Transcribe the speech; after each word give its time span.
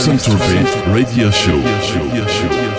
Central 0.00 0.38
Bay 0.38 0.64
Radio 0.90 1.30
Show. 1.30 1.60
Radio 1.94 2.26
Show. 2.26 2.69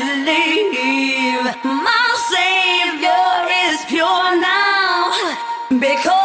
believe 0.00 1.44
my 1.62 2.06
Savior 2.30 3.34
is 3.70 3.84
pure 3.86 4.40
now 4.40 5.36
because. 5.78 6.23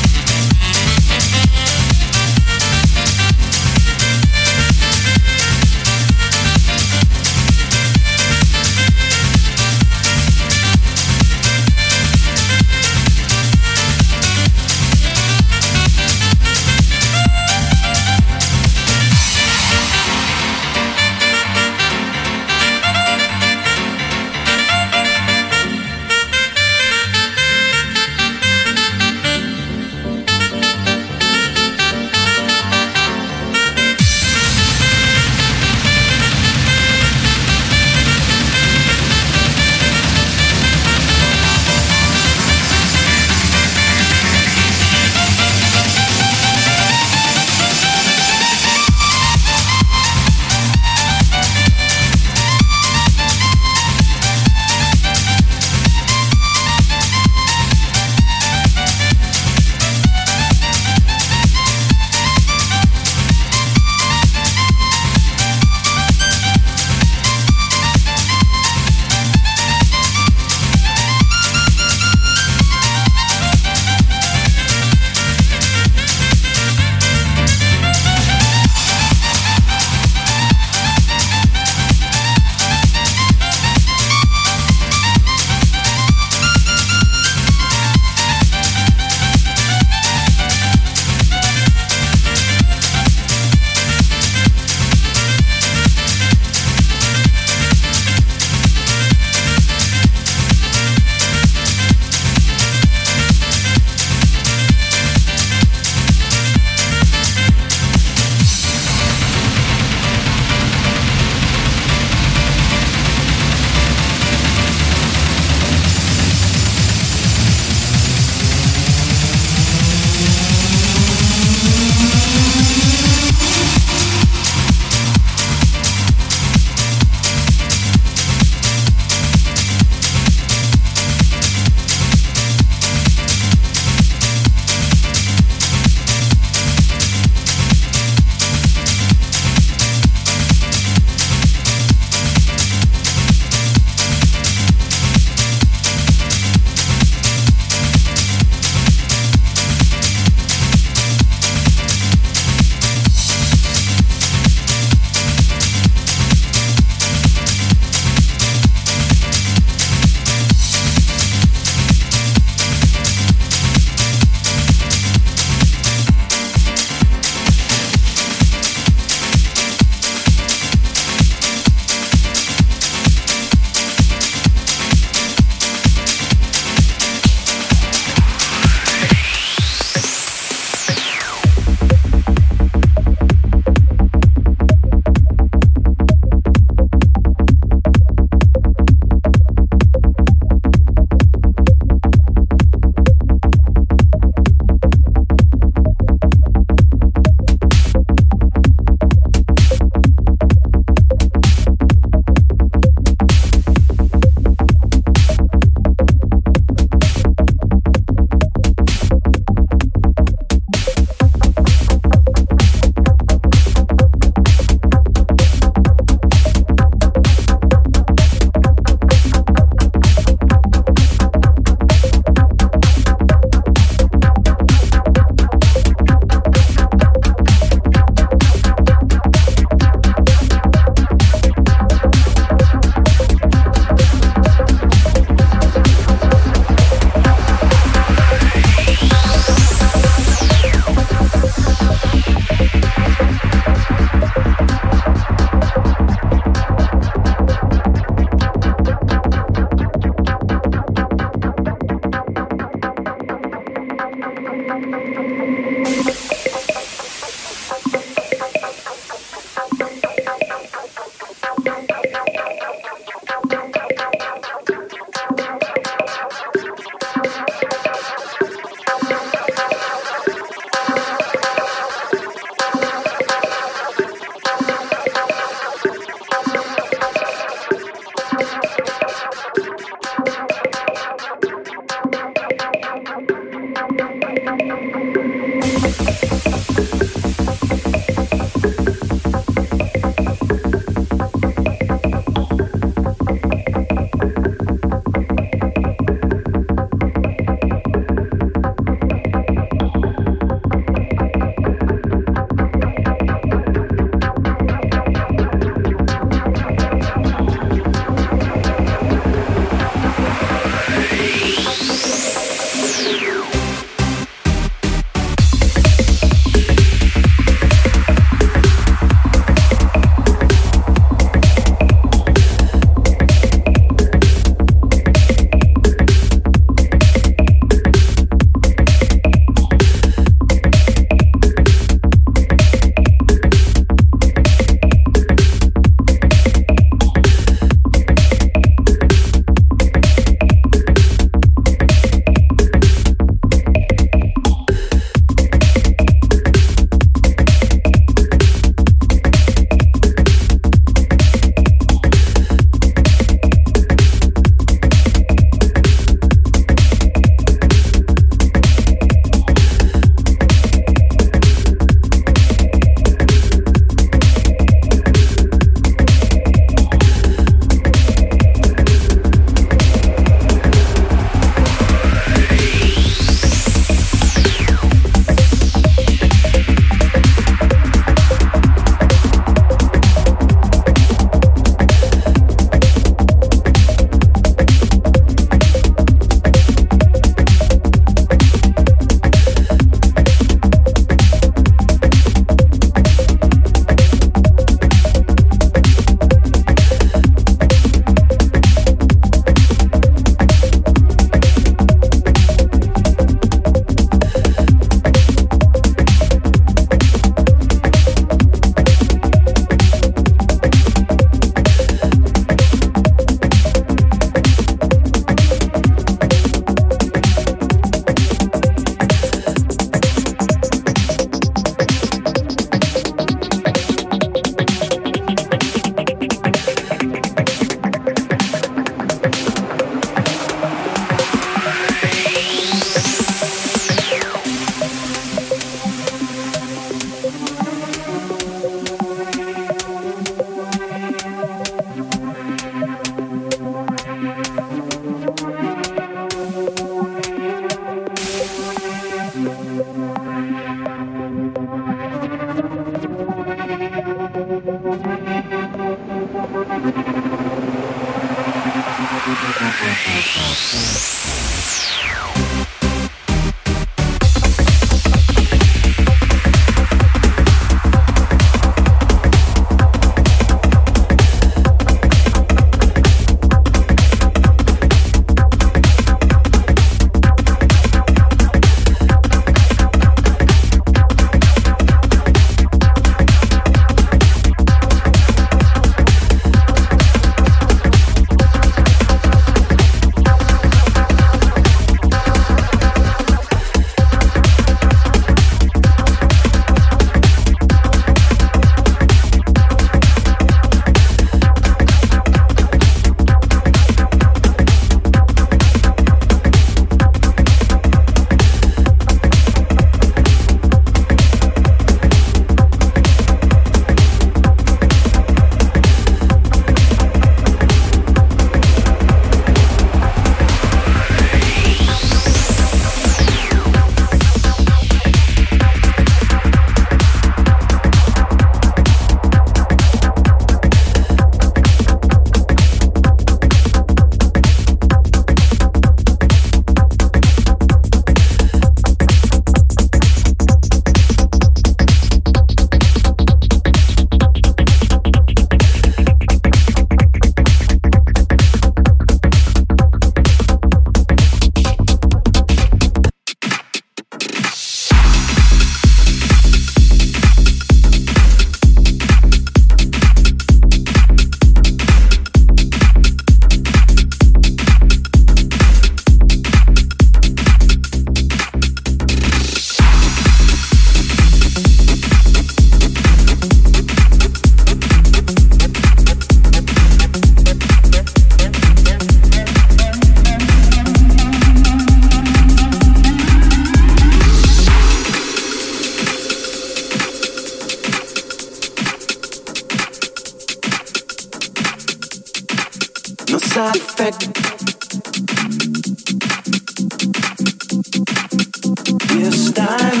time, 599.78 600.00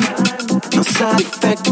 no 0.74 0.82
side 0.82 1.20
effect. 1.20 1.68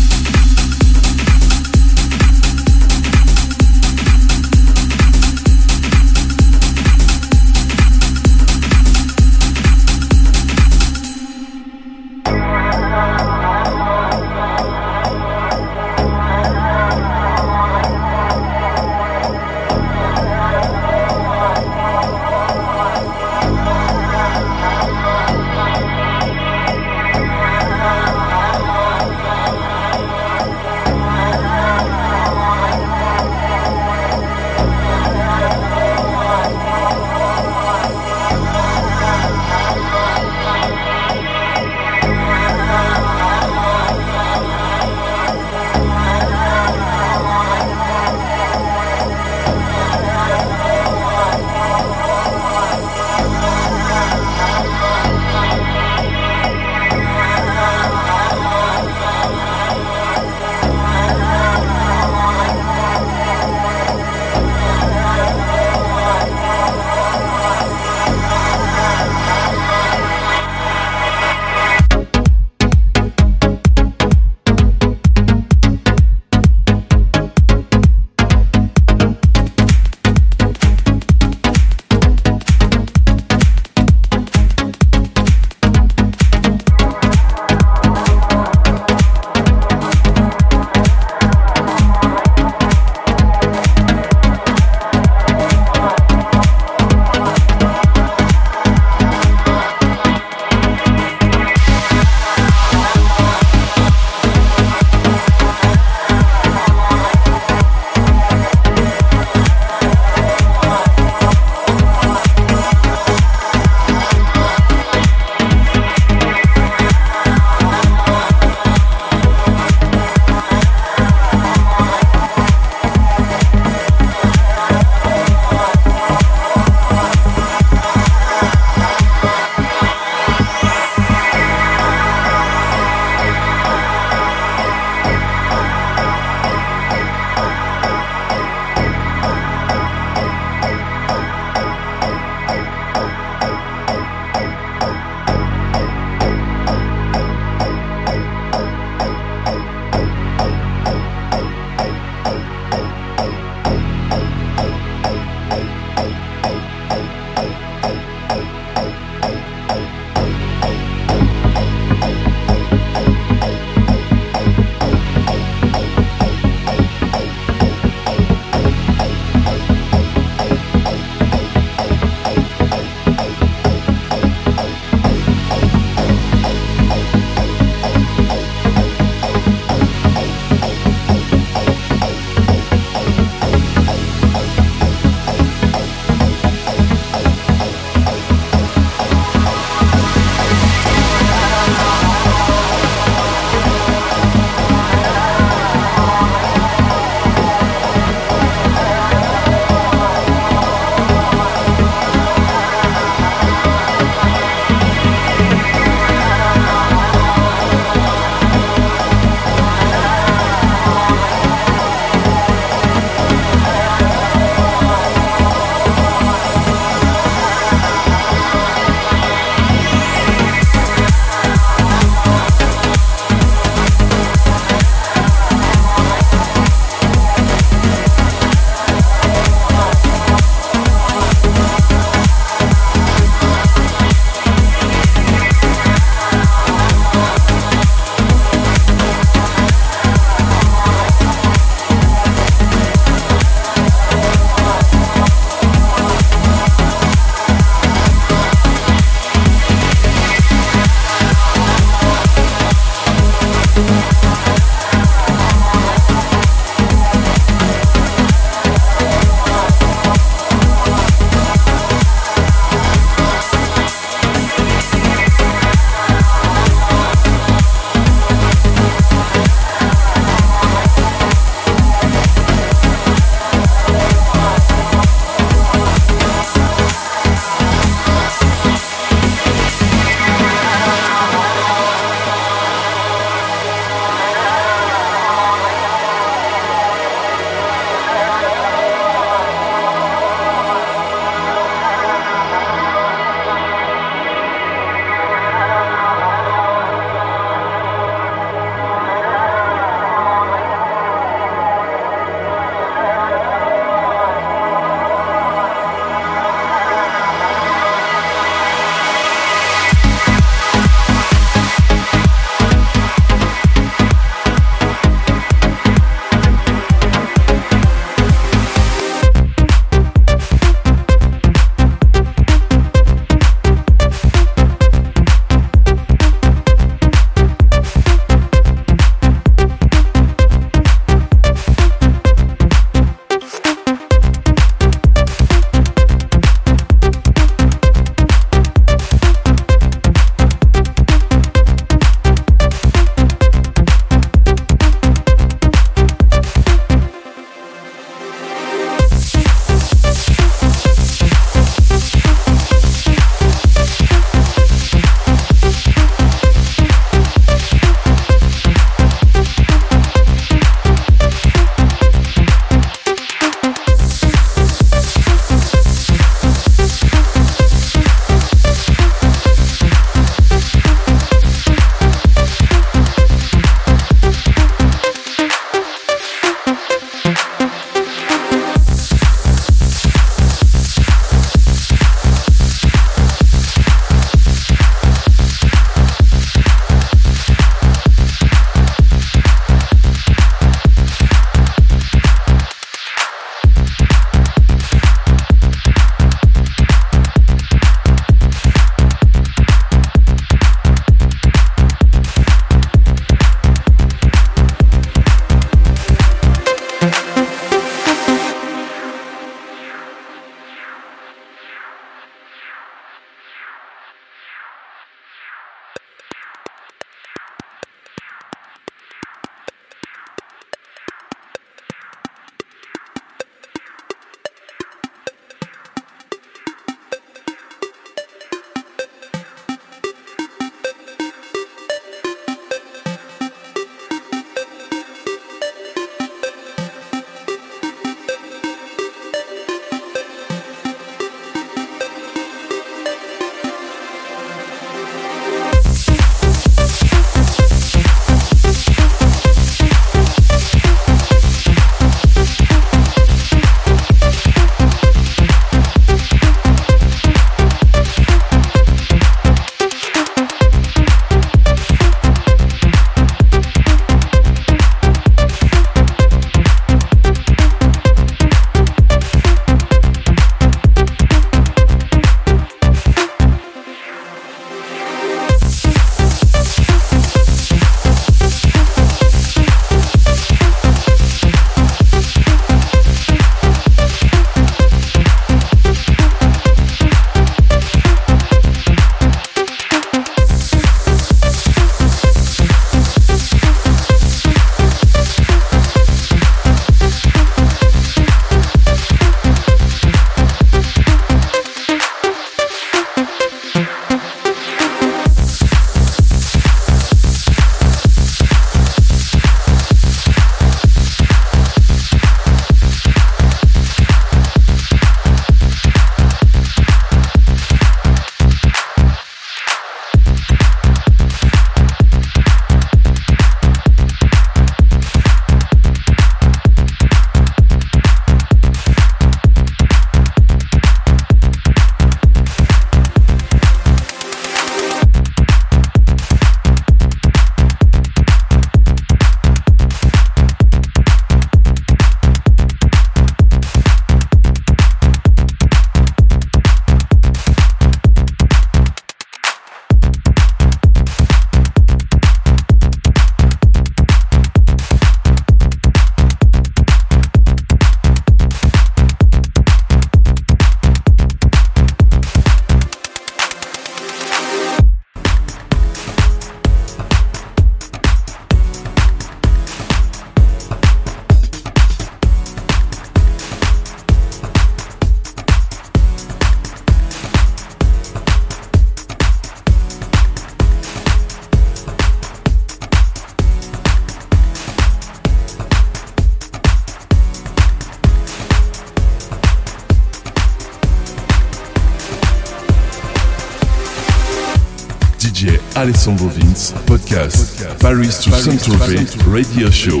DJ 595.34 595.58
Alessandro 595.74 596.28
Vince, 596.28 596.72
podcast, 596.86 597.66
Paris 597.80 598.20
to 598.20 598.30
Saint-Tropez 598.30 599.16
Radio 599.26 599.68
Show. 599.68 600.00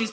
she's 0.00 0.12